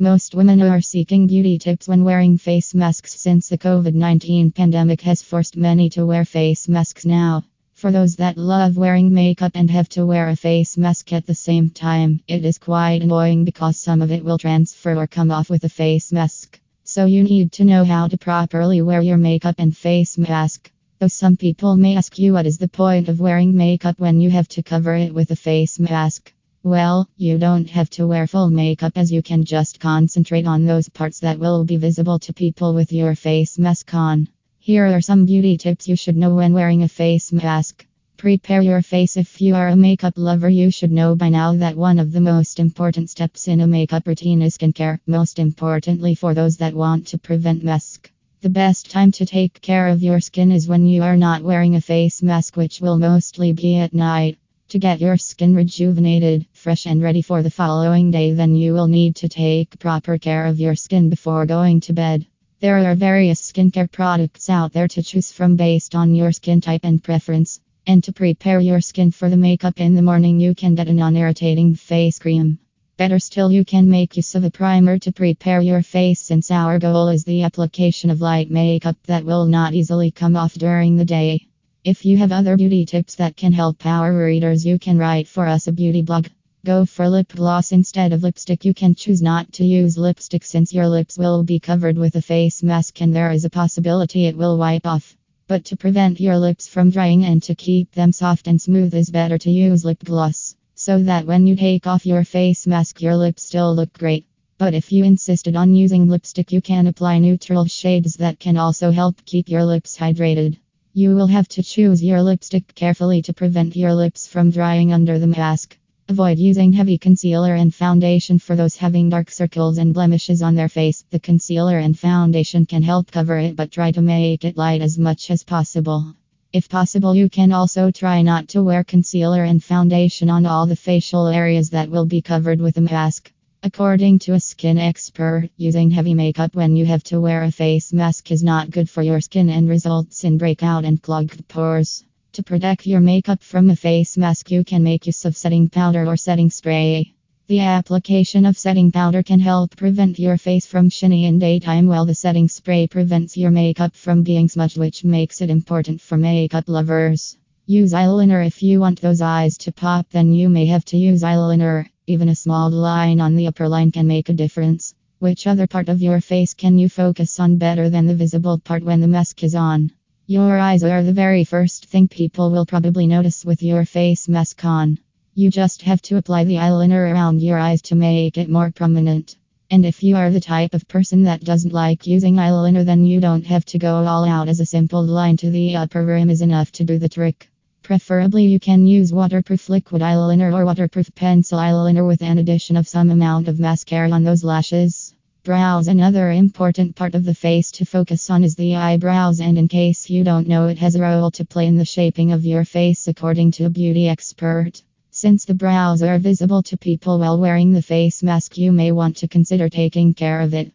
Most 0.00 0.32
women 0.32 0.62
are 0.62 0.80
seeking 0.80 1.26
beauty 1.26 1.58
tips 1.58 1.88
when 1.88 2.04
wearing 2.04 2.38
face 2.38 2.72
masks 2.72 3.18
since 3.18 3.48
the 3.48 3.58
COVID 3.58 3.94
19 3.94 4.52
pandemic 4.52 5.00
has 5.00 5.24
forced 5.24 5.56
many 5.56 5.90
to 5.90 6.06
wear 6.06 6.24
face 6.24 6.68
masks 6.68 7.04
now. 7.04 7.42
For 7.72 7.90
those 7.90 8.14
that 8.14 8.38
love 8.38 8.76
wearing 8.76 9.12
makeup 9.12 9.50
and 9.56 9.68
have 9.72 9.88
to 9.88 10.06
wear 10.06 10.28
a 10.28 10.36
face 10.36 10.76
mask 10.76 11.12
at 11.12 11.26
the 11.26 11.34
same 11.34 11.70
time, 11.70 12.20
it 12.28 12.44
is 12.44 12.58
quite 12.58 13.02
annoying 13.02 13.44
because 13.44 13.76
some 13.76 14.00
of 14.00 14.12
it 14.12 14.24
will 14.24 14.38
transfer 14.38 14.94
or 14.94 15.08
come 15.08 15.32
off 15.32 15.50
with 15.50 15.64
a 15.64 15.68
face 15.68 16.12
mask. 16.12 16.60
So 16.84 17.06
you 17.06 17.24
need 17.24 17.50
to 17.54 17.64
know 17.64 17.82
how 17.82 18.06
to 18.06 18.16
properly 18.16 18.80
wear 18.80 19.00
your 19.00 19.18
makeup 19.18 19.56
and 19.58 19.76
face 19.76 20.16
mask. 20.16 20.70
Though 21.00 21.08
some 21.08 21.36
people 21.36 21.76
may 21.76 21.96
ask 21.96 22.16
you 22.20 22.34
what 22.34 22.46
is 22.46 22.58
the 22.58 22.68
point 22.68 23.08
of 23.08 23.18
wearing 23.18 23.56
makeup 23.56 23.98
when 23.98 24.20
you 24.20 24.30
have 24.30 24.46
to 24.50 24.62
cover 24.62 24.94
it 24.94 25.12
with 25.12 25.32
a 25.32 25.36
face 25.36 25.80
mask. 25.80 26.32
Well, 26.68 27.08
you 27.16 27.38
don't 27.38 27.70
have 27.70 27.88
to 27.96 28.06
wear 28.06 28.26
full 28.26 28.50
makeup 28.50 28.92
as 28.94 29.10
you 29.10 29.22
can 29.22 29.46
just 29.46 29.80
concentrate 29.80 30.46
on 30.46 30.66
those 30.66 30.90
parts 30.90 31.20
that 31.20 31.38
will 31.38 31.64
be 31.64 31.78
visible 31.78 32.18
to 32.18 32.34
people 32.34 32.74
with 32.74 32.92
your 32.92 33.14
face 33.14 33.58
mask 33.58 33.94
on. 33.94 34.28
Here 34.58 34.84
are 34.84 35.00
some 35.00 35.24
beauty 35.24 35.56
tips 35.56 35.88
you 35.88 35.96
should 35.96 36.18
know 36.18 36.34
when 36.34 36.52
wearing 36.52 36.82
a 36.82 36.88
face 36.88 37.30
maskne. 37.30 37.86
Prepare 38.18 38.60
your 38.60 38.82
face. 38.82 39.16
If 39.16 39.40
you 39.40 39.54
are 39.54 39.68
a 39.68 39.76
makeup 39.76 40.12
lover, 40.18 40.50
you 40.50 40.70
should 40.70 40.92
know 40.92 41.16
by 41.16 41.30
now 41.30 41.54
that 41.54 41.74
one 41.74 41.98
of 41.98 42.12
the 42.12 42.20
most 42.20 42.60
important 42.60 43.08
steps 43.08 43.48
in 43.48 43.62
a 43.62 43.66
makeup 43.66 44.06
routine 44.06 44.42
is 44.42 44.58
skincare, 44.58 44.98
most 45.06 45.38
importantly 45.38 46.14
for 46.14 46.34
those 46.34 46.58
that 46.58 46.74
want 46.74 47.06
to 47.06 47.16
prevent 47.16 47.64
mask. 47.64 48.12
The 48.42 48.50
best 48.50 48.90
time 48.90 49.10
to 49.12 49.24
take 49.24 49.62
care 49.62 49.88
of 49.88 50.02
your 50.02 50.20
skin 50.20 50.52
is 50.52 50.68
when 50.68 50.84
you 50.84 51.02
are 51.02 51.16
not 51.16 51.40
wearing 51.40 51.76
a 51.76 51.80
face 51.80 52.22
mask, 52.22 52.58
which 52.58 52.82
will 52.82 52.98
mostly 52.98 53.54
be 53.54 53.76
at 53.76 53.94
night. 53.94 54.36
To 54.68 54.78
get 54.78 55.00
your 55.00 55.16
skin 55.16 55.54
rejuvenated, 55.54 56.44
fresh, 56.52 56.84
and 56.84 57.00
ready 57.00 57.22
for 57.22 57.42
the 57.42 57.50
following 57.50 58.10
day, 58.10 58.32
then 58.32 58.54
you 58.54 58.74
will 58.74 58.86
need 58.86 59.16
to 59.16 59.26
take 59.26 59.78
proper 59.78 60.18
care 60.18 60.44
of 60.44 60.60
your 60.60 60.74
skin 60.74 61.08
before 61.08 61.46
going 61.46 61.80
to 61.80 61.94
bed. 61.94 62.26
There 62.60 62.76
are 62.76 62.94
various 62.94 63.40
skincare 63.40 63.90
products 63.90 64.50
out 64.50 64.74
there 64.74 64.86
to 64.88 65.02
choose 65.02 65.32
from 65.32 65.56
based 65.56 65.94
on 65.94 66.14
your 66.14 66.32
skin 66.32 66.60
type 66.60 66.82
and 66.84 67.02
preference. 67.02 67.60
And 67.86 68.04
to 68.04 68.12
prepare 68.12 68.60
your 68.60 68.82
skin 68.82 69.10
for 69.10 69.30
the 69.30 69.38
makeup 69.38 69.80
in 69.80 69.94
the 69.94 70.02
morning, 70.02 70.38
you 70.38 70.54
can 70.54 70.74
get 70.74 70.88
a 70.88 70.92
non 70.92 71.16
irritating 71.16 71.74
face 71.74 72.18
cream. 72.18 72.58
Better 72.98 73.18
still, 73.18 73.50
you 73.50 73.64
can 73.64 73.88
make 73.88 74.18
use 74.18 74.34
of 74.34 74.44
a 74.44 74.50
primer 74.50 74.98
to 74.98 75.12
prepare 75.12 75.62
your 75.62 75.80
face 75.80 76.20
since 76.20 76.50
our 76.50 76.78
goal 76.78 77.08
is 77.08 77.24
the 77.24 77.42
application 77.44 78.10
of 78.10 78.20
light 78.20 78.50
makeup 78.50 78.98
that 79.06 79.24
will 79.24 79.46
not 79.46 79.72
easily 79.72 80.10
come 80.10 80.36
off 80.36 80.52
during 80.52 80.96
the 80.96 81.06
day. 81.06 81.48
If 81.84 82.04
you 82.04 82.16
have 82.16 82.32
other 82.32 82.56
beauty 82.56 82.84
tips 82.84 83.14
that 83.14 83.36
can 83.36 83.52
help 83.52 83.86
our 83.86 84.12
readers, 84.12 84.66
you 84.66 84.80
can 84.80 84.98
write 84.98 85.28
for 85.28 85.46
us 85.46 85.68
a 85.68 85.72
beauty 85.72 86.02
blog. 86.02 86.26
Go 86.66 86.84
for 86.84 87.08
lip 87.08 87.28
gloss 87.28 87.70
instead 87.70 88.12
of 88.12 88.24
lipstick. 88.24 88.64
You 88.64 88.74
can 88.74 88.96
choose 88.96 89.22
not 89.22 89.52
to 89.54 89.64
use 89.64 89.96
lipstick 89.96 90.44
since 90.44 90.74
your 90.74 90.88
lips 90.88 91.16
will 91.16 91.44
be 91.44 91.60
covered 91.60 91.96
with 91.96 92.16
a 92.16 92.20
face 92.20 92.64
mask 92.64 93.00
and 93.00 93.14
there 93.14 93.30
is 93.30 93.44
a 93.44 93.50
possibility 93.50 94.26
it 94.26 94.36
will 94.36 94.58
wipe 94.58 94.88
off. 94.88 95.16
But 95.46 95.64
to 95.66 95.76
prevent 95.76 96.20
your 96.20 96.36
lips 96.36 96.66
from 96.66 96.90
drying 96.90 97.24
and 97.24 97.40
to 97.44 97.54
keep 97.54 97.92
them 97.92 98.10
soft 98.10 98.48
and 98.48 98.60
smooth 98.60 98.92
is 98.92 99.08
better 99.08 99.38
to 99.38 99.50
use 99.50 99.84
lip 99.84 100.02
gloss. 100.02 100.56
So 100.74 101.00
that 101.04 101.26
when 101.26 101.46
you 101.46 101.54
take 101.54 101.86
off 101.86 102.04
your 102.04 102.24
face 102.24 102.66
mask, 102.66 103.00
your 103.00 103.16
lips 103.16 103.44
still 103.44 103.72
look 103.72 103.96
great. 103.96 104.26
But 104.58 104.74
if 104.74 104.90
you 104.90 105.04
insisted 105.04 105.54
on 105.54 105.76
using 105.76 106.08
lipstick, 106.08 106.50
you 106.50 106.60
can 106.60 106.88
apply 106.88 107.20
neutral 107.20 107.66
shades 107.66 108.14
that 108.16 108.40
can 108.40 108.56
also 108.56 108.90
help 108.90 109.24
keep 109.24 109.48
your 109.48 109.64
lips 109.64 109.96
hydrated. 109.96 110.58
You 110.98 111.14
will 111.14 111.28
have 111.28 111.46
to 111.50 111.62
choose 111.62 112.02
your 112.02 112.20
lipstick 112.24 112.74
carefully 112.74 113.22
to 113.22 113.32
prevent 113.32 113.76
your 113.76 113.94
lips 113.94 114.26
from 114.26 114.50
drying 114.50 114.92
under 114.92 115.20
the 115.20 115.28
mask. 115.28 115.78
Avoid 116.08 116.40
using 116.40 116.72
heavy 116.72 116.98
concealer 116.98 117.54
and 117.54 117.72
foundation 117.72 118.40
for 118.40 118.56
those 118.56 118.74
having 118.74 119.08
dark 119.08 119.30
circles 119.30 119.78
and 119.78 119.94
blemishes 119.94 120.42
on 120.42 120.56
their 120.56 120.68
face. 120.68 121.04
The 121.10 121.20
concealer 121.20 121.78
and 121.78 121.96
foundation 121.96 122.66
can 122.66 122.82
help 122.82 123.12
cover 123.12 123.38
it, 123.38 123.54
but 123.54 123.70
try 123.70 123.92
to 123.92 124.02
make 124.02 124.44
it 124.44 124.56
light 124.56 124.82
as 124.82 124.98
much 124.98 125.30
as 125.30 125.44
possible. 125.44 126.16
If 126.52 126.68
possible, 126.68 127.14
you 127.14 127.28
can 127.30 127.52
also 127.52 127.92
try 127.92 128.20
not 128.22 128.48
to 128.48 128.64
wear 128.64 128.82
concealer 128.82 129.44
and 129.44 129.62
foundation 129.62 130.28
on 130.28 130.46
all 130.46 130.66
the 130.66 130.74
facial 130.74 131.28
areas 131.28 131.70
that 131.70 131.90
will 131.90 132.06
be 132.06 132.22
covered 132.22 132.60
with 132.60 132.76
a 132.76 132.80
mask. 132.80 133.30
According 133.60 134.20
to 134.20 134.34
a 134.34 134.40
skin 134.40 134.78
expert, 134.78 135.50
using 135.56 135.90
heavy 135.90 136.14
makeup 136.14 136.54
when 136.54 136.76
you 136.76 136.86
have 136.86 137.02
to 137.04 137.20
wear 137.20 137.42
a 137.42 137.50
face 137.50 137.92
mask 137.92 138.30
is 138.30 138.44
not 138.44 138.70
good 138.70 138.88
for 138.88 139.02
your 139.02 139.20
skin 139.20 139.50
and 139.50 139.68
results 139.68 140.22
in 140.22 140.38
breakout 140.38 140.84
and 140.84 141.02
clogged 141.02 141.46
pores. 141.48 142.04
To 142.34 142.44
protect 142.44 142.86
your 142.86 143.00
makeup 143.00 143.42
from 143.42 143.68
a 143.68 143.74
face 143.74 144.16
mask, 144.16 144.52
you 144.52 144.62
can 144.62 144.84
make 144.84 145.06
use 145.06 145.24
of 145.24 145.36
setting 145.36 145.68
powder 145.68 146.06
or 146.06 146.16
setting 146.16 146.50
spray. 146.50 147.14
The 147.48 147.58
application 147.58 148.46
of 148.46 148.56
setting 148.56 148.92
powder 148.92 149.24
can 149.24 149.40
help 149.40 149.74
prevent 149.74 150.20
your 150.20 150.38
face 150.38 150.64
from 150.64 150.88
shiny 150.88 151.24
in 151.24 151.40
daytime, 151.40 151.88
while 151.88 152.06
the 152.06 152.14
setting 152.14 152.48
spray 152.48 152.86
prevents 152.86 153.36
your 153.36 153.50
makeup 153.50 153.96
from 153.96 154.22
being 154.22 154.48
smudged, 154.48 154.78
which 154.78 155.02
makes 155.02 155.40
it 155.40 155.50
important 155.50 156.00
for 156.00 156.16
makeup 156.16 156.68
lovers. 156.68 157.36
Use 157.66 157.92
eyeliner 157.92 158.46
if 158.46 158.62
you 158.62 158.78
want 158.78 159.00
those 159.00 159.20
eyes 159.20 159.58
to 159.58 159.72
pop, 159.72 160.08
then 160.10 160.32
you 160.32 160.48
may 160.48 160.66
have 160.66 160.84
to 160.84 160.96
use 160.96 161.22
eyeliner. 161.22 161.88
Even 162.10 162.30
a 162.30 162.34
small 162.34 162.70
line 162.70 163.20
on 163.20 163.36
the 163.36 163.48
upper 163.48 163.68
line 163.68 163.92
can 163.92 164.06
make 164.06 164.30
a 164.30 164.32
difference. 164.32 164.94
Which 165.18 165.46
other 165.46 165.66
part 165.66 165.90
of 165.90 166.00
your 166.00 166.22
face 166.22 166.54
can 166.54 166.78
you 166.78 166.88
focus 166.88 167.38
on 167.38 167.58
better 167.58 167.90
than 167.90 168.06
the 168.06 168.14
visible 168.14 168.56
part 168.56 168.82
when 168.82 169.02
the 169.02 169.06
mask 169.06 169.44
is 169.44 169.54
on? 169.54 169.90
Your 170.26 170.58
eyes 170.58 170.82
are 170.82 171.02
the 171.02 171.12
very 171.12 171.44
first 171.44 171.84
thing 171.84 172.08
people 172.08 172.50
will 172.50 172.64
probably 172.64 173.06
notice 173.06 173.44
with 173.44 173.62
your 173.62 173.84
face 173.84 174.26
mask 174.26 174.64
on. 174.64 174.98
You 175.34 175.50
just 175.50 175.82
have 175.82 176.00
to 176.08 176.16
apply 176.16 176.44
the 176.44 176.54
eyeliner 176.54 177.12
around 177.12 177.42
your 177.42 177.58
eyes 177.58 177.82
to 177.82 177.94
make 177.94 178.38
it 178.38 178.48
more 178.48 178.70
prominent. 178.70 179.36
And 179.70 179.84
if 179.84 180.02
you 180.02 180.16
are 180.16 180.30
the 180.30 180.40
type 180.40 180.72
of 180.72 180.88
person 180.88 181.24
that 181.24 181.44
doesn't 181.44 181.74
like 181.74 182.06
using 182.06 182.36
eyeliner, 182.36 182.86
then 182.86 183.04
you 183.04 183.20
don't 183.20 183.44
have 183.44 183.66
to 183.66 183.78
go 183.78 184.06
all 184.06 184.24
out 184.24 184.48
as 184.48 184.60
a 184.60 184.64
simple 184.64 185.04
line 185.04 185.36
to 185.36 185.50
the 185.50 185.76
upper 185.76 186.06
rim 186.06 186.30
is 186.30 186.40
enough 186.40 186.72
to 186.72 186.84
do 186.84 186.98
the 186.98 187.10
trick. 187.10 187.50
Preferably, 187.88 188.44
you 188.44 188.60
can 188.60 188.86
use 188.86 189.14
waterproof 189.14 189.70
liquid 189.70 190.02
eyeliner 190.02 190.52
or 190.52 190.66
waterproof 190.66 191.10
pencil 191.14 191.58
eyeliner 191.58 192.06
with 192.06 192.20
an 192.20 192.36
addition 192.36 192.76
of 192.76 192.86
some 192.86 193.08
amount 193.08 193.48
of 193.48 193.58
mascara 193.58 194.10
on 194.10 194.24
those 194.24 194.44
lashes. 194.44 195.14
Brows 195.42 195.88
Another 195.88 196.30
important 196.30 196.94
part 196.94 197.14
of 197.14 197.24
the 197.24 197.32
face 197.32 197.70
to 197.70 197.86
focus 197.86 198.28
on 198.28 198.44
is 198.44 198.56
the 198.56 198.76
eyebrows, 198.76 199.40
and 199.40 199.56
in 199.56 199.68
case 199.68 200.10
you 200.10 200.22
don't 200.22 200.46
know, 200.46 200.66
it 200.66 200.76
has 200.76 200.96
a 200.96 201.00
role 201.00 201.30
to 201.30 201.46
play 201.46 201.66
in 201.66 201.78
the 201.78 201.84
shaping 201.86 202.30
of 202.30 202.44
your 202.44 202.66
face, 202.66 203.08
according 203.08 203.52
to 203.52 203.64
a 203.64 203.70
beauty 203.70 204.06
expert. 204.06 204.82
Since 205.10 205.46
the 205.46 205.54
brows 205.54 206.02
are 206.02 206.18
visible 206.18 206.62
to 206.64 206.76
people 206.76 207.18
while 207.18 207.40
wearing 207.40 207.72
the 207.72 207.80
face 207.80 208.22
mask, 208.22 208.58
you 208.58 208.70
may 208.70 208.92
want 208.92 209.16
to 209.16 209.28
consider 209.28 209.70
taking 209.70 210.12
care 210.12 210.42
of 210.42 210.52
it. 210.52 210.74